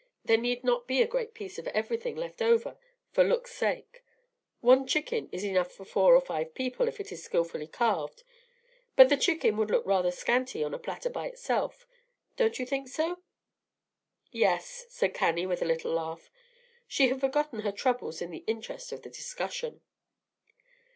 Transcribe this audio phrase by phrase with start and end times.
[0.25, 2.75] There need not be a great piece of everything left over
[3.11, 4.03] for look's sake.
[4.59, 8.23] One chicken is enough for four or five people if it is skilfully carved,
[8.95, 11.85] but the chicken would look rather scanty on a platter by itself;
[12.35, 13.19] don't you think so?"
[14.31, 16.31] "Yes," said Cannie, with a little laugh.
[16.87, 19.81] She had forgotten her troubles in the interest of the discussion.